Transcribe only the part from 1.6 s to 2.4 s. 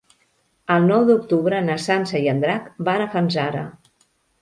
na Sança i